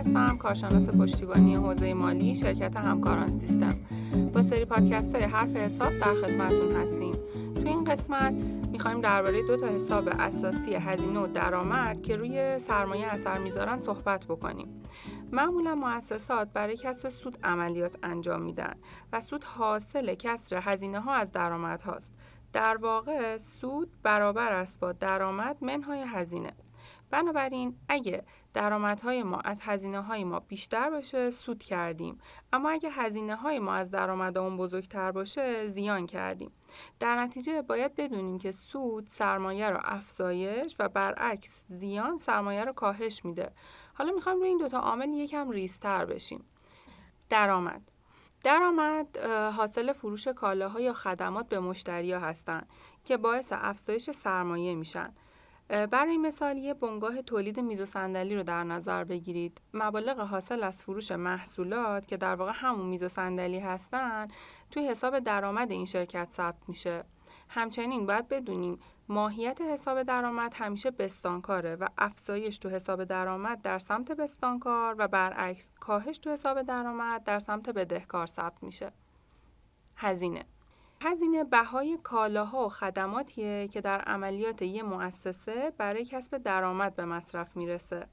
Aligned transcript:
هستم 0.00 0.36
کارشناس 0.36 0.88
پشتیبانی 0.88 1.54
حوزه 1.54 1.94
مالی 1.94 2.36
شرکت 2.36 2.76
همکاران 2.76 3.38
سیستم. 3.38 3.78
با 4.32 4.42
سری 4.42 4.64
پادکست 4.64 5.14
های 5.14 5.24
حرف 5.24 5.56
حساب 5.56 5.92
در 5.98 6.14
خدمتتون 6.14 6.76
هستیم. 6.76 7.12
تو 7.54 7.66
این 7.66 7.84
قسمت 7.84 8.32
می‌خوایم 8.72 9.00
درباره 9.00 9.46
دو 9.46 9.56
تا 9.56 9.66
حساب 9.66 10.08
اساسی 10.18 10.74
هزینه 10.74 11.20
و 11.20 11.26
درآمد 11.26 12.02
که 12.02 12.16
روی 12.16 12.58
سرمایه 12.58 13.06
اثر 13.06 13.38
می‌ذارن 13.38 13.78
صحبت 13.78 14.24
بکنیم. 14.24 14.82
معمولا 15.32 15.74
مؤسسات 15.74 16.48
برای 16.52 16.76
کسب 16.76 17.08
سود 17.08 17.38
عملیات 17.44 17.96
انجام 18.02 18.42
میدن 18.42 18.74
و 19.12 19.20
سود 19.20 19.44
حاصل 19.44 20.14
کسر 20.14 20.60
هزینه 20.62 21.00
ها 21.00 21.14
از 21.14 21.32
درآمد 21.32 21.82
هاست 21.82 22.12
در 22.52 22.76
واقع 22.76 23.36
سود 23.36 23.90
برابر 24.02 24.52
است 24.52 24.80
با 24.80 24.92
درآمد 24.92 25.56
منهای 25.60 26.04
هزینه. 26.06 26.52
بنابراین 27.10 27.76
اگه 27.88 28.24
درآمدهای 28.54 29.22
ما 29.22 29.40
از 29.40 29.60
هزینه 29.62 30.00
های 30.00 30.24
ما 30.24 30.40
بیشتر 30.40 30.90
باشه 30.90 31.30
سود 31.30 31.62
کردیم. 31.62 32.20
اما 32.52 32.70
اگه 32.70 32.90
هزینه 32.90 33.34
های 33.34 33.58
ما 33.58 33.74
از 33.74 33.90
درآمد 33.90 34.38
اون 34.38 34.56
بزرگتر 34.56 35.12
باشه 35.12 35.68
زیان 35.68 36.06
کردیم. 36.06 36.52
در 37.00 37.16
نتیجه 37.16 37.62
باید 37.62 37.94
بدونیم 37.94 38.38
که 38.38 38.52
سود 38.52 39.06
سرمایه 39.06 39.70
رو 39.70 39.80
افزایش 39.84 40.76
و 40.78 40.88
برعکس 40.88 41.62
زیان 41.68 42.18
سرمایه 42.18 42.64
رو 42.64 42.72
کاهش 42.72 43.24
میده. 43.24 43.52
حالا 43.94 44.12
می‌خوایم 44.12 44.38
روی 44.38 44.48
این 44.48 44.58
دوتا 44.58 44.78
عامل 44.78 45.08
یکم 45.08 45.50
ریستر 45.50 46.04
بشیم. 46.04 46.44
درآمد. 47.28 47.90
درآمد 48.44 49.18
حاصل 49.56 49.92
فروش 49.92 50.28
کالاها 50.28 50.80
یا 50.80 50.92
خدمات 50.92 51.48
به 51.48 51.60
مشتریا 51.60 52.20
هستند 52.20 52.68
که 53.04 53.16
باعث 53.16 53.52
افزایش 53.56 54.10
سرمایه 54.10 54.74
میشن. 54.74 55.14
برای 55.70 56.18
مثال 56.18 56.58
یه 56.58 56.74
بنگاه 56.74 57.22
تولید 57.22 57.60
میز 57.60 57.80
و 57.80 57.86
صندلی 57.86 58.36
رو 58.36 58.42
در 58.42 58.64
نظر 58.64 59.04
بگیرید 59.04 59.60
مبالغ 59.74 60.20
حاصل 60.20 60.62
از 60.62 60.84
فروش 60.84 61.12
محصولات 61.12 62.06
که 62.06 62.16
در 62.16 62.34
واقع 62.34 62.52
همون 62.54 62.86
میز 62.86 63.02
و 63.02 63.08
صندلی 63.08 63.58
هستن 63.58 64.28
توی 64.70 64.88
حساب 64.88 65.18
درآمد 65.18 65.70
این 65.70 65.86
شرکت 65.86 66.30
ثبت 66.30 66.68
میشه 66.68 67.04
همچنین 67.48 68.06
باید 68.06 68.28
بدونیم 68.28 68.78
ماهیت 69.08 69.60
حساب 69.60 70.02
درآمد 70.02 70.54
همیشه 70.54 70.90
بستانکاره 70.90 71.76
و 71.76 71.88
افزایش 71.98 72.58
تو 72.58 72.68
حساب 72.68 73.04
درآمد 73.04 73.62
در 73.62 73.78
سمت 73.78 74.12
بستانکار 74.12 74.94
و 74.98 75.08
برعکس 75.08 75.70
کاهش 75.80 76.18
تو 76.18 76.30
حساب 76.30 76.62
درآمد 76.62 77.24
در 77.24 77.38
سمت 77.38 77.70
بدهکار 77.70 78.26
ثبت 78.26 78.62
میشه. 78.62 78.92
هزینه 79.96 80.44
هزینه 81.02 81.44
بهای 81.44 81.98
کالاها 82.02 82.66
و 82.66 82.68
خدماتیه 82.68 83.68
که 83.68 83.80
در 83.80 84.00
عملیات 84.00 84.62
یه 84.62 84.82
مؤسسه 84.82 85.72
برای 85.78 86.04
کسب 86.04 86.38
درآمد 86.38 86.96
به 86.96 87.04
مصرف 87.04 87.56
می‌رسه. 87.56 88.06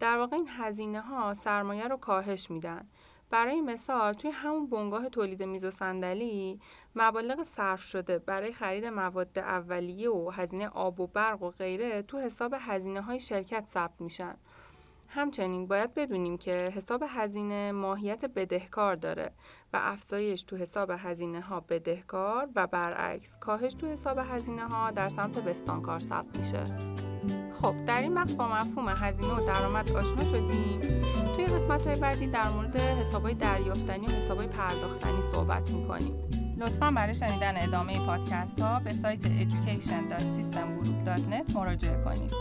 در 0.00 0.18
واقع 0.18 0.36
این 0.36 0.48
هزینه 0.50 1.00
ها 1.00 1.34
سرمایه 1.34 1.88
رو 1.88 1.96
کاهش 1.96 2.50
میدن 2.50 2.88
برای 3.30 3.60
مثال 3.60 4.12
توی 4.12 4.30
همون 4.30 4.66
بنگاه 4.66 5.08
تولید 5.08 5.42
میز 5.42 5.64
و 5.64 5.70
صندلی 5.70 6.60
مبالغ 6.96 7.42
صرف 7.42 7.82
شده 7.82 8.18
برای 8.18 8.52
خرید 8.52 8.84
مواد 8.84 9.38
اولیه 9.38 10.10
و 10.10 10.30
هزینه 10.30 10.68
آب 10.68 11.00
و 11.00 11.06
برق 11.06 11.42
و 11.42 11.50
غیره 11.50 12.02
تو 12.02 12.18
حساب 12.18 12.54
هزینه 12.58 13.00
های 13.00 13.20
شرکت 13.20 13.64
ثبت 13.66 14.00
میشن 14.00 14.36
همچنین 15.14 15.66
باید 15.66 15.94
بدونیم 15.94 16.38
که 16.38 16.72
حساب 16.74 17.04
هزینه 17.08 17.72
ماهیت 17.72 18.24
بدهکار 18.24 18.96
داره 18.96 19.30
و 19.72 19.80
افزایش 19.82 20.42
تو 20.42 20.56
حساب 20.56 20.90
هزینه 20.98 21.40
ها 21.40 21.60
بدهکار 21.60 22.48
و 22.56 22.66
برعکس 22.66 23.36
کاهش 23.36 23.74
تو 23.74 23.86
حساب 23.86 24.18
هزینه 24.18 24.68
ها 24.68 24.90
در 24.90 25.08
سمت 25.08 25.38
بستانکار 25.38 25.98
ثبت 25.98 26.38
میشه. 26.38 26.64
خب 27.52 27.84
در 27.86 28.02
این 28.02 28.14
بخش 28.14 28.34
با 28.34 28.48
مفهوم 28.48 28.88
هزینه 28.88 29.34
و 29.34 29.46
درآمد 29.46 29.92
آشنا 29.92 30.24
شدیم. 30.24 30.80
توی 31.36 31.46
قسمت 31.46 31.86
های 31.86 31.98
بعدی 31.98 32.26
در 32.26 32.48
مورد 32.48 32.76
حسابای 32.76 33.34
دریافتنی 33.34 34.06
و 34.06 34.10
حسابای 34.10 34.46
پرداختنی 34.46 35.22
صحبت 35.32 35.70
می‌کنیم. 35.70 36.14
لطفا 36.58 36.90
برای 36.90 37.14
شنیدن 37.14 37.54
ادامه 37.56 38.06
پادکست 38.06 38.60
ها 38.60 38.80
به 38.80 38.92
سایت 38.92 39.22
education.systemgroup.net 39.22 41.56
مراجعه 41.56 42.04
کنید. 42.04 42.32